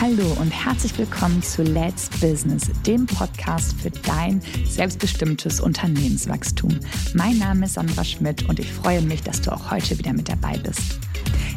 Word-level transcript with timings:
Hallo 0.00 0.32
und 0.40 0.52
herzlich 0.52 0.96
willkommen 0.96 1.42
zu 1.42 1.64
Let's 1.64 2.08
Business, 2.20 2.70
dem 2.86 3.04
Podcast 3.04 3.74
für 3.80 3.90
dein 3.90 4.40
selbstbestimmtes 4.64 5.58
Unternehmenswachstum. 5.58 6.78
Mein 7.14 7.38
Name 7.38 7.66
ist 7.66 7.74
Sandra 7.74 8.04
Schmidt 8.04 8.48
und 8.48 8.60
ich 8.60 8.72
freue 8.72 9.02
mich, 9.02 9.24
dass 9.24 9.40
du 9.40 9.50
auch 9.50 9.72
heute 9.72 9.98
wieder 9.98 10.12
mit 10.12 10.28
dabei 10.28 10.56
bist. 10.58 11.00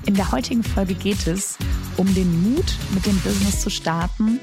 In 0.07 0.15
der 0.15 0.31
heutigen 0.31 0.63
Folge 0.63 0.95
geht 0.95 1.27
es 1.27 1.55
um 1.97 2.11
den 2.15 2.51
Mut, 2.51 2.75
mit 2.95 3.05
dem 3.05 3.19
Business 3.19 3.61
zu 3.61 3.69
starten 3.69 4.39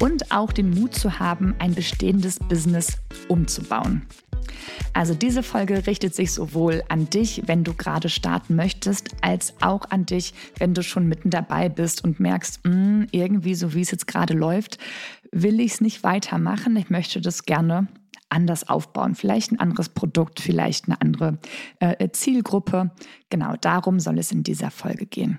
und 0.00 0.32
auch 0.32 0.50
den 0.50 0.70
Mut 0.70 0.94
zu 0.94 1.18
haben, 1.18 1.54
ein 1.58 1.74
bestehendes 1.74 2.38
Business 2.38 2.96
umzubauen. 3.28 4.06
Also 4.92 5.14
diese 5.14 5.42
Folge 5.42 5.86
richtet 5.86 6.14
sich 6.14 6.32
sowohl 6.32 6.82
an 6.88 7.10
dich, 7.10 7.42
wenn 7.46 7.64
du 7.64 7.74
gerade 7.74 8.08
starten 8.08 8.54
möchtest, 8.54 9.10
als 9.22 9.54
auch 9.60 9.90
an 9.90 10.06
dich, 10.06 10.34
wenn 10.58 10.74
du 10.74 10.82
schon 10.82 11.08
mitten 11.08 11.30
dabei 11.30 11.68
bist 11.68 12.04
und 12.04 12.20
merkst, 12.20 12.64
mh, 12.64 12.72
hm, 12.72 13.06
irgendwie 13.10 13.54
so 13.54 13.74
wie 13.74 13.80
es 13.80 13.90
jetzt 13.90 14.06
gerade 14.06 14.34
läuft, 14.34 14.78
will 15.32 15.60
ich 15.60 15.72
es 15.72 15.80
nicht 15.80 16.02
weitermachen. 16.02 16.76
Ich 16.76 16.90
möchte 16.90 17.20
das 17.20 17.44
gerne 17.44 17.88
anders 18.28 18.68
aufbauen. 18.68 19.14
Vielleicht 19.14 19.52
ein 19.52 19.60
anderes 19.60 19.88
Produkt, 19.88 20.40
vielleicht 20.40 20.86
eine 20.86 21.00
andere 21.00 21.38
äh, 21.80 22.08
Zielgruppe. 22.10 22.90
Genau 23.30 23.54
darum 23.60 24.00
soll 24.00 24.18
es 24.18 24.32
in 24.32 24.42
dieser 24.42 24.70
Folge 24.70 25.06
gehen. 25.06 25.38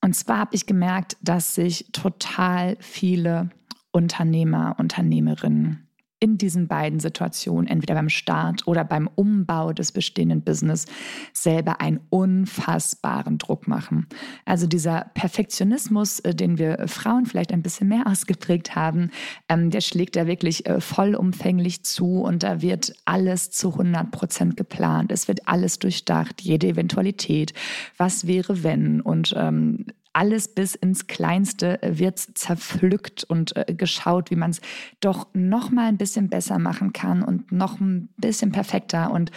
Und 0.00 0.14
zwar 0.14 0.38
habe 0.38 0.54
ich 0.54 0.66
gemerkt, 0.66 1.16
dass 1.22 1.54
sich 1.54 1.86
total 1.92 2.76
viele 2.80 3.50
Unternehmer, 3.90 4.76
Unternehmerinnen 4.78 5.87
in 6.20 6.38
diesen 6.38 6.66
beiden 6.66 7.00
Situationen, 7.00 7.66
entweder 7.66 7.94
beim 7.94 8.08
Start 8.08 8.66
oder 8.66 8.84
beim 8.84 9.08
Umbau 9.14 9.72
des 9.72 9.92
bestehenden 9.92 10.42
Business, 10.42 10.86
selber 11.32 11.80
einen 11.80 12.00
unfassbaren 12.10 13.38
Druck 13.38 13.68
machen. 13.68 14.06
Also 14.44 14.66
dieser 14.66 15.10
Perfektionismus, 15.14 16.20
äh, 16.20 16.34
den 16.34 16.58
wir 16.58 16.86
Frauen 16.88 17.26
vielleicht 17.26 17.52
ein 17.52 17.62
bisschen 17.62 17.88
mehr 17.88 18.06
ausgeprägt 18.06 18.74
haben, 18.74 19.10
ähm, 19.48 19.70
der 19.70 19.80
schlägt 19.80 20.16
da 20.16 20.26
wirklich 20.26 20.66
äh, 20.66 20.80
vollumfänglich 20.80 21.84
zu 21.84 22.22
und 22.22 22.42
da 22.42 22.62
wird 22.62 22.94
alles 23.04 23.50
zu 23.50 23.72
100 23.72 24.10
Prozent 24.10 24.56
geplant. 24.56 25.12
Es 25.12 25.28
wird 25.28 25.46
alles 25.46 25.78
durchdacht, 25.78 26.40
jede 26.40 26.68
Eventualität. 26.68 27.52
Was 27.96 28.26
wäre, 28.26 28.62
wenn? 28.62 29.00
Und 29.00 29.34
ähm, 29.36 29.86
alles 30.18 30.48
bis 30.48 30.74
ins 30.74 31.06
Kleinste 31.06 31.78
wird 31.80 32.18
zerpflückt 32.18 33.22
und 33.22 33.56
äh, 33.56 33.72
geschaut, 33.72 34.32
wie 34.32 34.36
man 34.36 34.50
es 34.50 34.60
doch 34.98 35.28
noch 35.32 35.70
mal 35.70 35.86
ein 35.86 35.96
bisschen 35.96 36.28
besser 36.28 36.58
machen 36.58 36.92
kann 36.92 37.22
und 37.22 37.52
noch 37.52 37.78
ein 37.78 38.08
bisschen 38.16 38.50
perfekter. 38.50 39.12
Und 39.12 39.30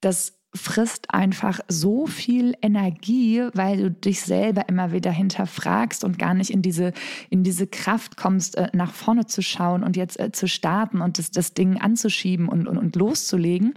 das 0.00 0.34
frisst 0.54 1.12
einfach 1.12 1.58
so 1.66 2.06
viel 2.06 2.54
Energie, 2.62 3.42
weil 3.54 3.76
du 3.78 3.90
dich 3.90 4.20
selber 4.22 4.68
immer 4.68 4.92
wieder 4.92 5.10
hinterfragst 5.10 6.04
und 6.04 6.16
gar 6.16 6.34
nicht 6.34 6.50
in 6.50 6.62
diese, 6.62 6.92
in 7.28 7.42
diese 7.42 7.66
Kraft 7.66 8.16
kommst, 8.16 8.56
äh, 8.56 8.68
nach 8.72 8.92
vorne 8.92 9.26
zu 9.26 9.42
schauen 9.42 9.82
und 9.82 9.96
jetzt 9.96 10.20
äh, 10.20 10.30
zu 10.30 10.46
starten 10.46 11.00
und 11.00 11.18
das, 11.18 11.32
das 11.32 11.54
Ding 11.54 11.80
anzuschieben 11.80 12.48
und, 12.48 12.68
und, 12.68 12.78
und 12.78 12.94
loszulegen. 12.94 13.74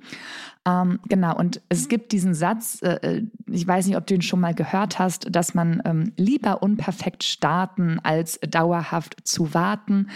Ähm, 0.66 1.00
genau, 1.10 1.38
und 1.38 1.62
es 1.68 1.90
gibt 1.90 2.14
diesen 2.14 2.34
Satz, 2.34 2.82
äh, 2.82 2.96
äh, 3.02 3.24
ich 3.52 3.68
weiß 3.68 3.86
nicht, 3.86 3.98
ob 3.98 4.08
du 4.08 4.14
ihn 4.14 4.22
schon 4.22 4.40
mal 4.40 4.54
gehört 4.54 4.98
hast, 4.98 5.28
dass 5.30 5.54
man 5.54 5.82
ähm, 5.84 6.14
lieber 6.16 6.64
unperfekt 6.64 7.26
starten, 7.26 8.00
als 8.02 8.40
dauerhaft 8.40 9.28
zu 9.28 9.54
warten. 9.54 10.08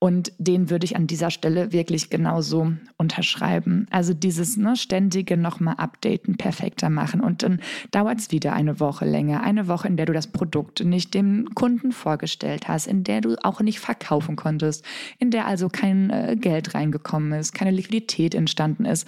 Und 0.00 0.32
den 0.38 0.70
würde 0.70 0.84
ich 0.84 0.96
an 0.96 1.06
dieser 1.06 1.30
Stelle 1.30 1.70
wirklich 1.70 2.10
genauso 2.10 2.72
unterschreiben. 2.96 3.86
Also 3.90 4.12
dieses 4.12 4.56
ne, 4.56 4.74
ständige 4.74 5.36
nochmal 5.36 5.76
updaten, 5.76 6.36
perfekter 6.36 6.90
machen. 6.90 7.20
Und 7.20 7.44
dann 7.44 7.60
dauert 7.92 8.18
es 8.18 8.32
wieder 8.32 8.54
eine 8.54 8.80
Woche 8.80 9.04
länger. 9.04 9.44
Eine 9.44 9.68
Woche, 9.68 9.86
in 9.86 9.96
der 9.96 10.06
du 10.06 10.12
das 10.12 10.26
Produkt 10.26 10.84
nicht 10.84 11.14
dem 11.14 11.54
Kunden 11.54 11.92
vorgestellt 11.92 12.66
hast, 12.66 12.88
in 12.88 13.04
der 13.04 13.20
du 13.20 13.36
auch 13.44 13.60
nicht 13.60 13.78
verkaufen 13.78 14.34
konntest, 14.34 14.84
in 15.20 15.30
der 15.30 15.46
also 15.46 15.68
kein 15.68 16.10
äh, 16.10 16.36
Geld 16.36 16.74
reingekommen 16.74 17.38
ist, 17.38 17.54
keine 17.54 17.70
Liquidität 17.70 18.34
entstanden 18.34 18.84
ist. 18.84 19.06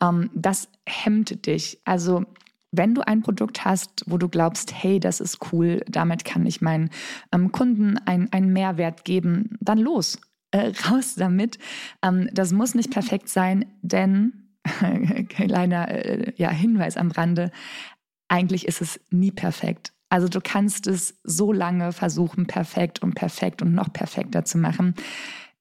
Ähm, 0.00 0.30
das 0.36 0.68
hemmt 0.86 1.46
dich. 1.46 1.80
Also 1.84 2.24
wenn 2.70 2.94
du 2.94 3.06
ein 3.06 3.22
Produkt 3.22 3.64
hast, 3.64 4.04
wo 4.06 4.18
du 4.18 4.28
glaubst, 4.28 4.72
hey, 4.74 5.00
das 5.00 5.20
ist 5.20 5.38
cool, 5.50 5.82
damit 5.88 6.24
kann 6.24 6.44
ich 6.46 6.60
meinen 6.60 6.90
ähm, 7.32 7.50
Kunden 7.50 7.96
einen 7.98 8.52
Mehrwert 8.52 9.04
geben, 9.04 9.56
dann 9.60 9.78
los, 9.78 10.18
äh, 10.50 10.72
raus 10.88 11.14
damit. 11.14 11.58
Ähm, 12.02 12.28
das 12.32 12.52
muss 12.52 12.74
nicht 12.74 12.90
perfekt 12.90 13.28
sein, 13.28 13.64
denn, 13.82 14.50
kleiner 15.28 15.88
äh, 15.88 16.32
ja, 16.36 16.50
Hinweis 16.50 16.96
am 16.96 17.10
Rande, 17.10 17.50
eigentlich 18.28 18.68
ist 18.68 18.82
es 18.82 19.00
nie 19.10 19.30
perfekt. 19.30 19.92
Also 20.08 20.28
du 20.28 20.40
kannst 20.40 20.86
es 20.86 21.18
so 21.24 21.52
lange 21.52 21.92
versuchen, 21.92 22.46
perfekt 22.46 23.02
und 23.02 23.14
perfekt 23.14 23.62
und 23.62 23.74
noch 23.74 23.92
perfekter 23.92 24.44
zu 24.44 24.58
machen. 24.58 24.94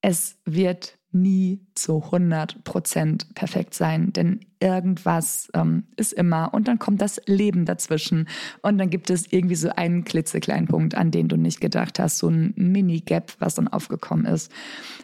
Es 0.02 0.38
wird 0.46 0.98
nie 1.16 1.62
zu 1.74 2.04
100 2.04 2.64
Prozent 2.64 3.34
perfekt 3.34 3.74
sein, 3.74 4.14
denn 4.14 4.42
irgendwas 4.60 5.50
ähm, 5.54 5.86
ist 5.96 6.14
immer 6.14 6.54
und 6.54 6.68
dann 6.68 6.78
kommt 6.78 7.02
das 7.02 7.22
Leben 7.26 7.66
dazwischen 7.66 8.28
und 8.62 8.78
dann 8.78 8.90
gibt 8.90 9.10
es 9.10 9.32
irgendwie 9.32 9.56
so 9.56 9.70
einen 9.70 10.04
klitzekleinen 10.04 10.68
Punkt, 10.68 10.94
an 10.96 11.12
den 11.12 11.28
du 11.28 11.38
nicht 11.38 11.62
gedacht 11.62 12.00
hast, 12.00 12.18
so 12.18 12.28
ein 12.28 12.54
Mini-Gap, 12.58 13.34
was 13.40 13.56
dann 13.56 13.68
aufgekommen 13.68 14.26
ist. 14.26 14.52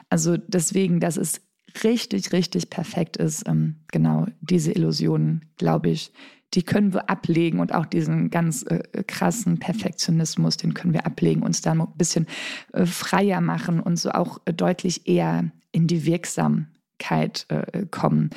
Also 0.09 0.37
deswegen, 0.37 0.99
dass 0.99 1.17
es 1.17 1.41
richtig, 1.83 2.33
richtig 2.33 2.69
perfekt 2.69 3.17
ist, 3.17 3.47
ähm, 3.47 3.77
genau 3.87 4.27
diese 4.41 4.73
Illusionen, 4.73 5.45
glaube 5.57 5.89
ich, 5.89 6.11
die 6.53 6.63
können 6.63 6.93
wir 6.93 7.09
ablegen 7.09 7.59
und 7.59 7.73
auch 7.73 7.85
diesen 7.85 8.29
ganz 8.29 8.63
äh, 8.63 9.03
krassen 9.07 9.59
Perfektionismus, 9.59 10.57
den 10.57 10.73
können 10.73 10.93
wir 10.93 11.05
ablegen, 11.05 11.43
uns 11.43 11.61
da 11.61 11.71
ein 11.71 11.87
bisschen 11.95 12.27
äh, 12.73 12.85
freier 12.85 13.39
machen 13.39 13.79
und 13.79 13.97
so 13.97 14.11
auch 14.11 14.39
äh, 14.43 14.53
deutlich 14.53 15.07
eher 15.07 15.49
in 15.71 15.87
die 15.87 16.05
Wirksamkeit 16.05 17.45
äh, 17.49 17.85
kommen. 17.89 18.29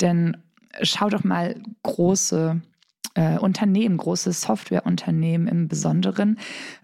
Denn 0.00 0.36
schau 0.82 1.08
doch 1.08 1.24
mal 1.24 1.60
große 1.82 2.60
äh, 3.14 3.38
Unternehmen, 3.38 3.96
große 3.96 4.32
Softwareunternehmen 4.32 5.46
im 5.46 5.68
Besonderen, 5.68 6.38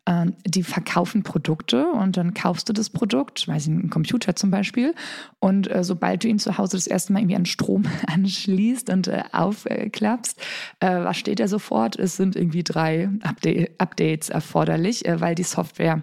äh, 0.04 0.26
die 0.46 0.62
verkaufen 0.62 1.22
Produkte 1.22 1.90
und 1.90 2.16
dann 2.16 2.34
kaufst 2.34 2.68
du 2.68 2.72
das 2.72 2.90
Produkt, 2.90 3.48
weiß 3.48 3.64
ich, 3.64 3.72
einen 3.72 3.90
Computer 3.90 4.36
zum 4.36 4.50
Beispiel, 4.50 4.94
und 5.40 5.70
äh, 5.70 5.84
sobald 5.84 6.24
du 6.24 6.28
ihn 6.28 6.38
zu 6.38 6.58
Hause 6.58 6.76
das 6.76 6.86
erste 6.86 7.12
Mal 7.12 7.20
irgendwie 7.20 7.36
an 7.36 7.46
Strom 7.46 7.84
anschließt 8.06 8.90
und 8.90 9.08
äh, 9.08 9.22
aufklappst, 9.32 10.40
äh, 10.80 11.04
was 11.04 11.16
steht 11.16 11.40
da 11.40 11.48
sofort? 11.48 11.98
Es 11.98 12.16
sind 12.16 12.36
irgendwie 12.36 12.64
drei 12.64 13.08
Update 13.22 13.80
Updates 13.80 14.28
erforderlich, 14.28 15.06
äh, 15.06 15.20
weil 15.20 15.34
die 15.34 15.44
Software 15.44 16.02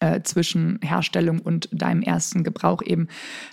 äh, 0.00 0.22
zwischen 0.22 0.78
Herstellung 0.82 1.40
und 1.40 1.68
deinem 1.72 2.02
ersten 2.02 2.44
Gebrauch 2.44 2.82
eben 2.84 3.08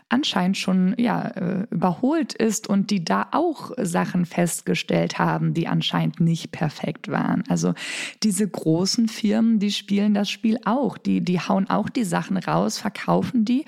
anscheinend 0.10 0.58
schon 0.58 0.96
ja, 0.98 1.28
äh, 1.28 1.68
überholt 1.70 2.34
ist 2.34 2.68
und 2.68 2.92
die 2.92 3.04
da 3.04 3.28
auch 3.32 3.72
Sachen 3.78 4.26
festgestellt 4.26 5.20
haben, 5.20 5.54
die 5.54 5.68
anscheinend 5.68 6.20
nicht 6.20 6.52
perfekt 6.52 7.10
waren. 7.10 7.44
Also 7.50 7.74
diese 8.24 8.48
großen 8.48 9.08
Firmen, 9.08 9.60
die 9.60 9.72
spielen 9.72 10.14
das 10.14 10.30
Spiel 10.30 10.60
auch, 10.66 10.98
die, 10.98 11.22
die 11.22 11.40
hauen 11.40 11.70
auch 11.70 11.90
die 11.90 12.04
Sachen 12.04 12.38
raus, 12.38 12.78
verkaufen 12.78 13.46
die 13.46 13.66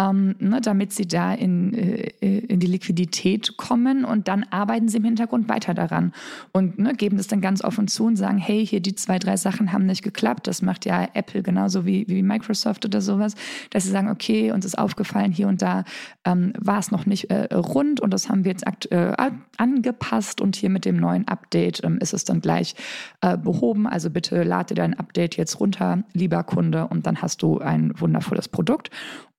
ähm, 0.00 0.34
ne, 0.38 0.60
damit 0.60 0.92
sie 0.92 1.06
da 1.06 1.34
in, 1.34 1.74
äh, 1.74 2.38
in 2.38 2.60
die 2.60 2.66
Liquidität 2.66 3.56
kommen 3.56 4.04
und 4.04 4.28
dann 4.28 4.44
arbeiten 4.50 4.88
sie 4.88 4.98
im 4.98 5.04
Hintergrund 5.04 5.48
weiter 5.48 5.74
daran 5.74 6.12
und 6.52 6.78
ne, 6.78 6.94
geben 6.94 7.16
das 7.16 7.26
dann 7.26 7.40
ganz 7.40 7.62
offen 7.62 7.88
zu 7.88 8.04
und 8.04 8.16
sagen, 8.16 8.38
hey, 8.38 8.66
hier 8.66 8.80
die 8.80 8.94
zwei, 8.94 9.18
drei 9.18 9.36
Sachen 9.36 9.72
haben 9.72 9.86
nicht 9.86 10.02
geklappt. 10.02 10.46
Das 10.46 10.62
macht 10.62 10.86
ja 10.86 11.08
Apple 11.14 11.42
genauso 11.42 11.84
wie, 11.84 12.06
wie 12.08 12.22
Microsoft 12.22 12.86
oder 12.86 13.00
sowas, 13.00 13.34
dass 13.70 13.84
sie 13.84 13.90
sagen, 13.90 14.08
okay, 14.08 14.52
uns 14.52 14.64
ist 14.64 14.78
aufgefallen, 14.78 15.32
hier 15.32 15.48
und 15.48 15.60
da 15.60 15.84
ähm, 16.24 16.52
war 16.58 16.78
es 16.78 16.90
noch 16.90 17.06
nicht 17.06 17.30
äh, 17.30 17.54
rund 17.54 18.00
und 18.00 18.12
das 18.12 18.28
haben 18.28 18.44
wir 18.44 18.52
jetzt 18.52 18.90
äh, 18.90 19.12
angepasst 19.56 20.40
und 20.40 20.56
hier 20.56 20.70
mit 20.70 20.84
dem 20.84 20.96
neuen 20.96 21.28
Update 21.28 21.82
ähm, 21.84 21.98
ist 21.98 22.14
es 22.14 22.24
dann 22.24 22.40
gleich 22.40 22.74
äh, 23.20 23.36
behoben. 23.36 23.86
Also 23.86 24.08
bitte 24.08 24.42
lade 24.44 24.74
dein 24.74 24.98
Update 24.98 25.36
jetzt 25.36 25.60
runter, 25.60 26.04
lieber 26.12 26.42
Kunde, 26.44 26.86
und 26.86 27.06
dann 27.06 27.20
hast 27.20 27.42
du 27.42 27.58
ein 27.58 27.92
wundervolles 27.98 28.48
Produkt. 28.48 28.90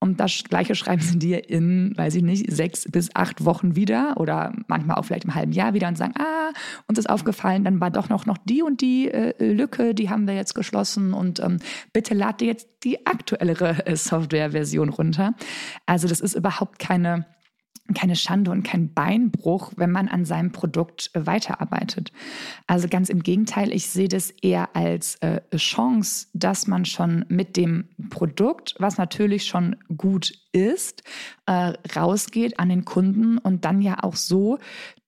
Und 0.04 0.20
das 0.20 0.44
Gleiche 0.50 0.74
schreiben 0.74 1.02
sie 1.02 1.20
dir 1.20 1.48
in, 1.48 1.94
weiß 1.96 2.16
ich 2.16 2.24
nicht, 2.24 2.52
sechs 2.52 2.86
bis 2.92 3.16
acht 3.16 3.46
Wochen 3.46 3.76
wieder 3.76 4.16
oder 4.18 4.52
manchmal 4.68 4.98
auch 4.98 5.06
vielleicht 5.06 5.26
im 5.26 5.36
halben 5.36 5.52
Jahr 5.52 5.76
wieder 5.76 5.88
und 5.88 5.96
sagen, 5.96 6.14
ah, 6.18 6.52
uns 6.88 6.98
ist 6.98 7.08
aufgefallen, 7.08 7.64
dann 7.64 7.80
war 7.80 7.92
doch 7.92 8.10
noch, 8.10 8.26
noch 8.26 8.40
die 8.40 8.64
und 8.64 8.82
die 8.82 9.12
äh, 9.12 9.54
Lücke, 9.54 9.94
die 9.94 10.10
haben 10.10 10.26
wir 10.26 10.34
jetzt 10.34 10.56
geschlossen 10.56 11.14
und 11.14 11.40
ähm, 11.40 11.60
bitte 11.94 12.16
lad 12.16 12.42
dir 12.42 12.48
jetzt 12.48 12.68
die 12.84 13.06
aktuellere 13.06 13.86
äh, 13.86 13.96
Softwareversion 13.96 14.90
runter. 14.90 15.36
Also 15.86 16.08
das 16.08 16.20
ist 16.20 16.34
überhaupt 16.34 16.80
keine 16.80 17.28
keine 17.94 18.16
Schande 18.16 18.52
und 18.52 18.64
kein 18.64 18.94
Beinbruch, 18.94 19.72
wenn 19.76 19.92
man 19.92 20.08
an 20.08 20.26
seinem 20.26 20.52
Produkt 20.52 21.12
äh, 21.14 21.26
weiterarbeitet. 21.26 22.12
Also 22.68 22.88
ganz 22.88 23.10
im 23.10 23.24
Gegenteil, 23.24 23.72
ich 23.72 23.88
sehe 23.88 24.08
das 24.08 24.32
eher 24.32 24.76
als 24.76 25.16
äh, 25.18 25.42
Chance, 25.56 26.28
dass 26.34 26.68
man 26.68 26.86
schon 26.86 27.26
mit 27.30 27.58
dem 27.58 27.90
Produkt, 28.10 28.76
was 28.80 28.98
natürlich 28.98 29.46
schon 29.46 29.76
gut 29.98 30.34
ist, 30.52 31.04
äh, 31.46 31.74
rausgeht 31.96 32.60
an 32.60 32.70
den 32.70 32.86
Kunden 32.86 33.38
und 33.38 33.66
dann 33.66 33.82
ja 33.82 34.04
auch 34.04 34.16
so 34.16 34.58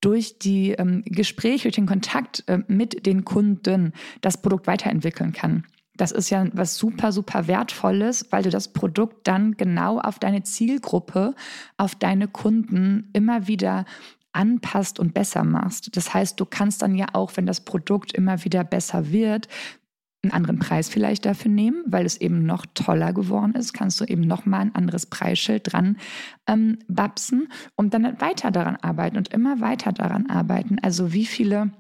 durch 0.01 0.39
die 0.39 0.71
ähm, 0.71 1.03
Gespräche, 1.06 1.63
durch 1.63 1.75
den 1.75 1.86
Kontakt 1.86 2.44
äh, 2.47 2.59
mit 2.68 3.06
den 3.06 3.25
Kunden 3.25 3.94
das 4.21 4.41
Produkt 4.41 4.68
weiterentwickeln 4.68 5.33
kann. 5.33 5.65
Das 5.95 6.11
ist 6.11 6.29
ja 6.29 6.45
was 6.53 6.75
super, 6.75 7.11
super 7.11 7.47
wertvolles, 7.47 8.27
weil 8.31 8.43
du 8.43 8.49
das 8.49 8.73
Produkt 8.73 9.27
dann 9.27 9.57
genau 9.57 9.99
auf 9.99 10.17
deine 10.17 10.43
Zielgruppe, 10.43 11.35
auf 11.77 11.95
deine 11.95 12.27
Kunden 12.27 13.09
immer 13.13 13.47
wieder 13.47 13.85
anpasst 14.31 14.99
und 14.99 15.13
besser 15.13 15.43
machst. 15.43 15.95
Das 15.95 16.13
heißt, 16.13 16.39
du 16.39 16.45
kannst 16.45 16.81
dann 16.81 16.95
ja 16.95 17.07
auch, 17.13 17.37
wenn 17.37 17.45
das 17.45 17.61
Produkt 17.61 18.13
immer 18.13 18.43
wieder 18.43 18.63
besser 18.63 19.11
wird, 19.11 19.47
einen 20.23 20.31
anderen 20.31 20.59
Preis 20.59 20.87
vielleicht 20.89 21.25
dafür 21.25 21.51
nehmen, 21.51 21.83
weil 21.85 22.05
es 22.05 22.19
eben 22.19 22.45
noch 22.45 22.65
toller 22.73 23.11
geworden 23.11 23.53
ist, 23.55 23.73
kannst 23.73 23.99
du 23.99 24.05
eben 24.05 24.21
noch 24.21 24.45
mal 24.45 24.61
ein 24.61 24.75
anderes 24.75 25.05
Preisschild 25.05 25.73
dran 25.73 25.97
ähm, 26.47 26.79
babsen 26.87 27.49
und 27.75 27.93
dann 27.93 28.21
weiter 28.21 28.49
daran 28.49 28.77
arbeiten 28.77 29.17
und 29.17 29.33
immer 29.33 29.59
weiter 29.59 29.91
daran 29.91 30.29
arbeiten. 30.29 30.79
Also 30.81 31.11
wie 31.11 31.25
viele 31.25 31.71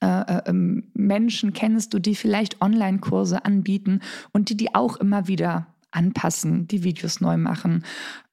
äh, 0.00 0.06
äh, 0.06 0.42
ähm, 0.46 0.90
Menschen 0.94 1.52
kennst 1.52 1.94
du, 1.94 1.98
die 1.98 2.14
vielleicht 2.14 2.60
Online-Kurse 2.60 3.44
anbieten 3.44 4.00
und 4.32 4.50
die 4.50 4.56
die 4.56 4.74
auch 4.74 4.96
immer 4.96 5.28
wieder 5.28 5.66
anpassen, 5.94 6.66
die 6.66 6.82
Videos 6.82 7.20
neu 7.20 7.36
machen 7.36 7.84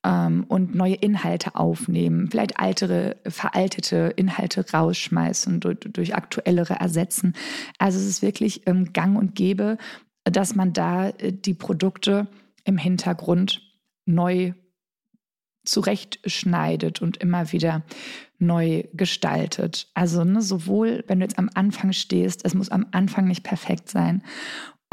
ähm, 0.03 0.45
und 0.47 0.75
neue 0.75 0.95
Inhalte 0.95 1.55
aufnehmen, 1.55 2.29
vielleicht 2.29 2.59
altere, 2.59 3.17
veraltete 3.27 4.13
Inhalte 4.15 4.65
rausschmeißen, 4.73 5.59
durch, 5.59 5.79
durch 5.79 6.15
aktuellere 6.15 6.73
ersetzen. 6.73 7.33
Also 7.77 7.99
es 7.99 8.05
ist 8.05 8.21
wirklich 8.21 8.67
ähm, 8.67 8.93
gang 8.93 9.17
und 9.17 9.35
gäbe, 9.35 9.77
dass 10.23 10.55
man 10.55 10.73
da 10.73 11.09
äh, 11.09 11.31
die 11.31 11.53
Produkte 11.53 12.27
im 12.63 12.77
Hintergrund 12.77 13.61
neu 14.05 14.53
zurechtschneidet 15.63 17.01
und 17.01 17.17
immer 17.17 17.51
wieder 17.51 17.83
neu 18.39 18.83
gestaltet. 18.93 19.89
Also 19.93 20.23
ne, 20.23 20.41
sowohl, 20.41 21.03
wenn 21.07 21.19
du 21.19 21.25
jetzt 21.25 21.37
am 21.37 21.49
Anfang 21.53 21.93
stehst, 21.93 22.43
es 22.45 22.53
muss 22.53 22.69
am 22.69 22.87
Anfang 22.91 23.27
nicht 23.27 23.43
perfekt 23.43 23.89
sein. 23.89 24.23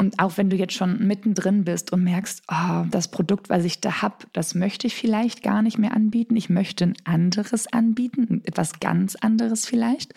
Und 0.01 0.17
auch 0.17 0.37
wenn 0.37 0.49
du 0.49 0.55
jetzt 0.55 0.73
schon 0.73 1.05
mittendrin 1.05 1.65
bist 1.65 1.91
und 1.91 2.05
merkst, 2.05 2.43
oh, 2.49 2.85
das 2.89 3.09
Produkt, 3.09 3.49
was 3.49 3.65
ich 3.65 3.81
da 3.81 4.01
habe, 4.01 4.15
das 4.31 4.55
möchte 4.55 4.87
ich 4.87 4.95
vielleicht 4.95 5.43
gar 5.43 5.61
nicht 5.61 5.77
mehr 5.77 5.93
anbieten. 5.93 6.37
Ich 6.37 6.49
möchte 6.49 6.85
ein 6.85 6.93
anderes 7.03 7.67
anbieten, 7.67 8.41
etwas 8.45 8.79
ganz 8.79 9.17
anderes 9.17 9.65
vielleicht. 9.65 10.13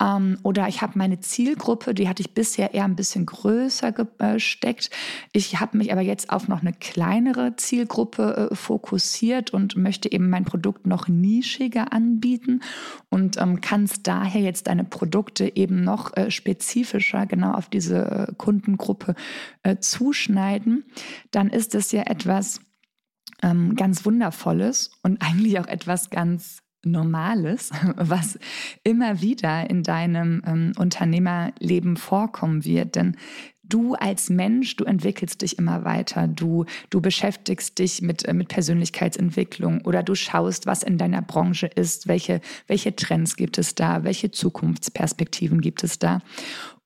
Ähm, 0.00 0.38
oder 0.44 0.68
ich 0.68 0.80
habe 0.80 0.96
meine 0.96 1.18
Zielgruppe, 1.18 1.92
die 1.92 2.08
hatte 2.08 2.22
ich 2.22 2.34
bisher 2.34 2.72
eher 2.72 2.84
ein 2.84 2.94
bisschen 2.94 3.26
größer 3.26 3.90
gesteckt. 3.90 4.90
Ich 5.32 5.58
habe 5.58 5.76
mich 5.76 5.90
aber 5.90 6.02
jetzt 6.02 6.30
auf 6.30 6.46
noch 6.46 6.60
eine 6.60 6.72
kleinere 6.72 7.56
Zielgruppe 7.56 8.50
äh, 8.52 8.54
fokussiert 8.54 9.52
und 9.52 9.76
möchte 9.76 10.12
eben 10.12 10.30
mein 10.30 10.44
Produkt 10.44 10.86
noch 10.86 11.08
nischiger 11.08 11.92
anbieten 11.92 12.60
und 13.10 13.38
ähm, 13.38 13.60
kannst 13.60 14.06
daher 14.06 14.40
jetzt 14.40 14.68
deine 14.68 14.84
Produkte 14.84 15.56
eben 15.56 15.82
noch 15.82 16.16
äh, 16.16 16.30
spezifischer 16.30 17.26
genau 17.26 17.54
auf 17.54 17.68
diese 17.68 18.28
äh, 18.28 18.32
Kundengruppe 18.36 19.15
äh, 19.62 19.76
zuschneiden, 19.78 20.84
dann 21.30 21.48
ist 21.48 21.74
es 21.74 21.92
ja 21.92 22.02
etwas 22.02 22.60
ähm, 23.42 23.76
ganz 23.76 24.04
Wundervolles 24.04 24.90
und 25.02 25.20
eigentlich 25.22 25.58
auch 25.58 25.66
etwas 25.66 26.10
ganz 26.10 26.58
Normales, 26.84 27.70
was 27.96 28.38
immer 28.84 29.20
wieder 29.20 29.68
in 29.68 29.82
deinem 29.82 30.42
ähm, 30.46 30.72
Unternehmerleben 30.78 31.96
vorkommen 31.96 32.64
wird. 32.64 32.94
Denn 32.94 33.16
du 33.64 33.94
als 33.94 34.30
Mensch, 34.30 34.76
du 34.76 34.84
entwickelst 34.84 35.42
dich 35.42 35.58
immer 35.58 35.84
weiter, 35.84 36.28
du, 36.28 36.64
du 36.90 37.00
beschäftigst 37.00 37.78
dich 37.78 38.02
mit, 38.02 38.24
äh, 38.24 38.32
mit 38.32 38.48
Persönlichkeitsentwicklung 38.48 39.82
oder 39.82 40.02
du 40.02 40.14
schaust, 40.14 40.66
was 40.66 40.82
in 40.82 40.96
deiner 40.96 41.22
Branche 41.22 41.66
ist, 41.66 42.06
welche, 42.06 42.40
welche 42.68 42.94
Trends 42.94 43.36
gibt 43.36 43.58
es 43.58 43.74
da, 43.74 44.04
welche 44.04 44.30
Zukunftsperspektiven 44.30 45.60
gibt 45.60 45.82
es 45.84 45.98
da. 45.98 46.20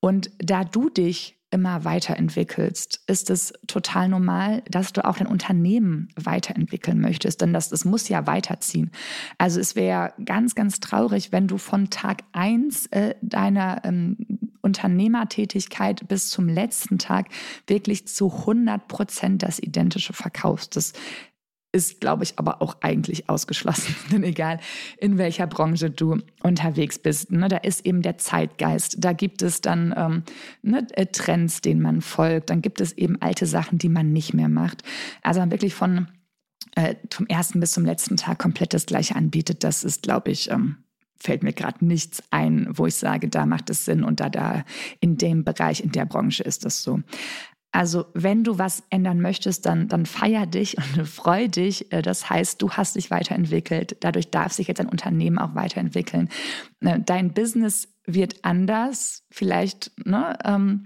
Und 0.01 0.31
da 0.39 0.65
du 0.65 0.89
dich 0.89 1.37
immer 1.51 1.85
weiterentwickelst, 1.85 3.01
ist 3.07 3.31
es 3.31 3.53
total 3.67 4.09
normal, 4.09 4.63
dass 4.71 4.93
du 4.93 5.05
auch 5.05 5.19
dein 5.19 5.27
Unternehmen 5.27 6.09
weiterentwickeln 6.17 7.01
möchtest, 7.01 7.41
denn 7.41 7.53
das, 7.53 7.69
das 7.69 7.85
muss 7.85 8.09
ja 8.09 8.27
weiterziehen. 8.27 8.91
Also 9.39 9.59
es 9.59 9.75
wäre 9.75 10.13
ganz, 10.25 10.55
ganz 10.55 10.81
traurig, 10.81 11.33
wenn 11.33 11.49
du 11.49 11.59
von 11.59 11.91
Tag 11.91 12.23
eins 12.33 12.87
äh, 12.87 13.15
deiner 13.21 13.85
ähm, 13.85 14.17
Unternehmertätigkeit 14.63 16.07
bis 16.07 16.31
zum 16.31 16.49
letzten 16.49 16.99
Tag 16.99 17.29
wirklich 17.67 18.07
zu 18.07 18.33
100 18.33 18.87
Prozent 18.89 19.43
das 19.43 19.59
Identische 19.59 20.13
verkaufst. 20.13 20.77
Das 20.77 20.93
ist, 21.73 22.01
glaube 22.01 22.25
ich, 22.25 22.39
aber 22.39 22.63
auch 22.63 22.77
eigentlich 22.81 23.29
ausgeschlossen. 23.29 23.95
Denn 24.13 24.25
egal, 24.25 24.61
in 24.99 25.19
welcher 25.19 25.47
Branche 25.47 25.91
du 25.91 26.19
unterwegs 26.43 26.99
bist, 26.99 27.31
ne, 27.31 27.49
da 27.49 27.59
ist 27.59 27.87
eben 27.87 28.03
der 28.03 28.19
Zeitgeist. 28.19 28.97
Da 28.99 29.13
gibt 29.13 29.43
es 29.43 29.61
dann 29.61 29.95
ähm, 29.97 30.23
ne, 30.63 30.87
äh, 30.93 31.07
Trends, 31.07 31.61
denen 31.61 31.81
man 31.81 32.01
folgt. 32.01 32.51
Dann 32.51 32.63
gibt 32.63 32.81
es 32.81 32.93
eben 32.93 33.21
alte 33.21 33.47
Sachen, 33.47 33.79
die 33.79 33.89
man 33.89 34.13
nicht 34.13 34.35
mehr 34.35 34.49
macht. 34.49 34.83
Also 35.23 35.41
wirklich 35.51 35.75
von 35.75 36.09
äh, 36.75 36.95
vom 37.11 37.27
ersten 37.27 37.61
bis 37.61 37.73
zum 37.73 37.85
letzten 37.85 38.17
Tag 38.17 38.39
komplett 38.39 38.75
das 38.75 38.87
Gleiche 38.87 39.17
anbietet. 39.17 39.65
Das 39.65 39.85
ist, 39.85 40.03
glaube 40.03 40.31
ich, 40.31 40.51
ähm, 40.51 40.77
fällt 41.17 41.43
mir 41.43 41.53
gerade 41.53 41.85
nichts 41.85 42.23
ein, 42.31 42.67
wo 42.71 42.87
ich 42.87 42.95
sage, 42.95 43.29
da 43.29 43.45
macht 43.45 43.71
es 43.71 43.85
Sinn 43.85 44.05
und 44.05 44.21
da, 44.21 44.31
da 44.31 44.65
in 45.01 45.17
dem 45.17 45.45
Bereich, 45.45 45.83
in 45.83 45.93
der 45.93 46.07
Branche 46.07 46.43
ist 46.43 46.65
das 46.65 46.83
so. 46.83 47.01
Also 47.73 48.07
wenn 48.15 48.43
du 48.43 48.59
was 48.59 48.83
ändern 48.91 49.21
möchtest, 49.21 49.65
dann, 49.67 49.87
dann 49.89 50.07
feier 50.07 50.47
dich 50.47 50.77
und 50.77 51.07
freu 51.09 51.49
dich. 51.49 51.93
Äh, 51.93 52.03
das 52.03 52.29
heißt, 52.29 52.61
du 52.61 52.71
hast 52.71 52.97
dich 52.97 53.11
weiterentwickelt. 53.11 53.97
Dadurch 54.01 54.31
darf 54.31 54.53
sich 54.53 54.69
jetzt 54.69 54.81
ein 54.81 54.89
Unternehmen 54.89 55.39
auch 55.39 55.55
weiterentwickeln. 55.55 56.29
Äh, 56.81 57.01
dein 57.01 57.33
Business 57.33 57.89
wird 58.07 58.45
anders. 58.45 59.25
Vielleicht 59.31 59.93
ne, 60.05 60.37
ähm, 60.45 60.85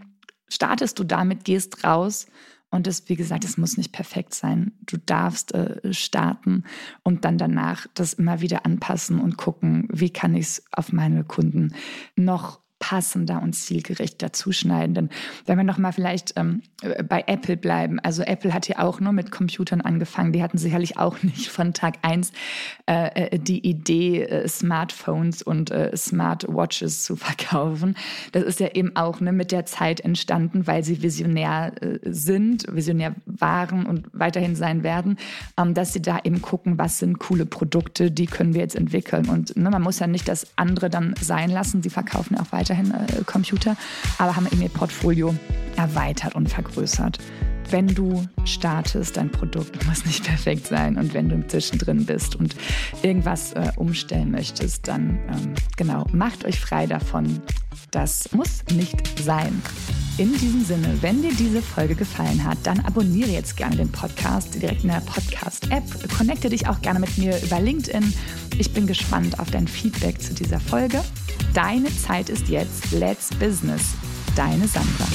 startest 0.49 0.99
du 0.99 1.05
damit, 1.05 1.45
gehst 1.45 1.85
raus. 1.85 2.27
Und 2.71 2.89
das, 2.89 3.09
wie 3.09 3.15
gesagt, 3.15 3.45
es 3.45 3.57
muss 3.57 3.77
nicht 3.77 3.93
perfekt 3.93 4.35
sein. 4.35 4.73
Du 4.81 4.97
darfst 4.97 5.55
äh, 5.55 5.93
starten 5.93 6.65
und 7.05 7.25
dann 7.25 7.39
danach 7.39 7.87
das 7.95 8.15
immer 8.15 8.41
wieder 8.41 8.67
anpassen 8.67 9.21
und 9.21 9.37
gucken, 9.37 9.87
wie 9.93 10.11
kann 10.11 10.35
ich 10.35 10.47
es 10.47 10.65
auf 10.73 10.93
meine 10.93 11.23
Kunden 11.23 11.73
noch 12.17 12.64
passender 12.85 13.41
und 13.41 13.55
zielgerichter 13.55 14.35
zuschneiden. 14.35 14.95
Denn 14.95 15.09
wenn 15.47 15.57
wir 15.57 15.65
nochmal 15.65 15.95
vielleicht 15.95 16.35
ähm, 16.37 16.61
bei 17.09 17.25
Apple 17.27 17.57
bleiben, 17.57 17.99
also 17.99 18.23
Apple 18.23 18.53
hat 18.53 18.69
ja 18.69 18.81
auch 18.81 19.01
nur 19.01 19.15
mit 19.15 19.31
Computern 19.31 19.81
angefangen. 19.81 20.33
Die 20.33 20.43
hatten 20.43 20.59
sicherlich 20.59 20.99
auch 20.99 21.23
nicht 21.23 21.49
von 21.49 21.73
Tag 21.73 21.95
eins 22.03 22.33
äh, 22.85 23.37
äh 23.37 23.39
die 23.39 23.67
Idee, 23.67 24.25
äh, 24.25 24.47
Smartphones 24.47 25.41
und 25.41 25.71
äh, 25.71 25.97
Smartwatches 25.97 27.05
zu 27.05 27.17
verkaufen. 27.17 27.97
Das 28.33 28.43
ist 28.43 28.61
ja 28.61 28.69
eben 28.75 28.95
auch 28.97 29.19
ne, 29.21 29.33
mit 29.33 29.51
der 29.51 29.65
Zeit 29.65 30.01
entstanden, 30.01 30.67
weil 30.67 30.85
sie 30.85 31.03
visionär 31.03 31.73
äh, 31.81 31.99
sind, 32.05 32.67
visionär 32.71 33.15
waren 33.25 33.87
und 33.87 34.09
weiterhin 34.13 34.57
sein 34.57 34.83
werden, 34.83 35.17
ähm, 35.57 35.73
dass 35.73 35.95
sie 35.95 36.03
da 36.03 36.19
eben 36.23 36.43
gucken, 36.43 36.77
was 36.77 36.99
sind 36.99 37.19
coole 37.19 37.47
Produkte, 37.47 38.11
die 38.11 38.27
können 38.27 38.53
wir 38.53 38.61
jetzt 38.61 38.77
entwickeln. 38.77 39.31
Und 39.31 39.57
ne, 39.57 39.71
man 39.71 39.81
muss 39.81 40.01
ja 40.01 40.07
nicht 40.07 40.29
das 40.29 40.49
andere 40.57 40.91
dann 40.91 41.15
sein 41.19 41.51
lassen. 41.51 41.83
Sie 41.83 41.89
verkaufen 41.89 42.37
auch 42.37 42.53
weiter 42.53 42.74
weiterhin 42.75 42.93
äh, 42.93 43.25
Computer, 43.25 43.77
aber 44.19 44.37
haben 44.37 44.47
eben 44.47 44.63
ihr 44.63 44.69
Portfolio 44.69 45.35
erweitert 45.77 46.35
und 46.35 46.49
vergrößert. 46.49 47.19
Wenn 47.71 47.89
du 47.89 48.27
startest, 48.45 49.17
dein 49.17 49.31
Produkt 49.31 49.87
muss 49.87 50.05
nicht 50.05 50.25
perfekt 50.27 50.67
sein 50.67 50.99
und 50.99 51.15
wenn 51.15 51.29
du 51.29 51.47
zwischendrin 51.47 52.05
bist 52.05 52.37
und 52.37 52.55
irgendwas 53.03 53.53
äh, 53.53 53.73
umstellen 53.77 54.31
möchtest, 54.31 54.87
dann 54.87 55.19
ähm, 55.29 55.55
genau, 55.77 56.07
macht 56.13 56.45
euch 56.45 56.61
frei 56.61 56.87
davon. 56.87 57.41
Das 57.91 58.33
muss 58.33 58.65
nicht 58.75 59.19
sein. 59.21 59.63
In 60.19 60.33
diesem 60.33 60.65
Sinne, 60.65 60.99
wenn 61.01 61.23
dir 61.23 61.33
diese 61.35 61.63
Folge 61.63 61.95
gefallen 61.95 62.45
hat, 62.45 62.59
dann 62.65 62.81
abonniere 62.81 63.31
jetzt 63.31 63.57
gerne 63.57 63.77
den 63.77 63.91
Podcast 63.91 64.55
direkt 64.55 64.85
in 64.85 64.91
der 64.91 65.01
Podcast-App. 65.01 65.83
Connecte 66.17 66.51
dich 66.51 66.69
auch 66.69 66.81
gerne 66.83 67.01
mit 67.01 67.17
mir 67.19 67.41
über 67.43 67.61
LinkedIn. 67.61 68.13
Ich 68.59 68.73
bin 68.73 68.87
gespannt 68.87 69.41
auf 69.41 69.51
dein 69.51 69.67
Feedback 69.67 70.21
zu 70.21 70.35
dieser 70.35 70.61
Folge. 70.61 71.03
Deine 71.55 71.97
Zeit 71.97 72.31
ist 72.31 72.49
jetzt. 72.49 72.91
Let's 72.91 73.31
Business. 73.39 73.95
Deine 74.35 74.67
Sandra. 74.67 75.07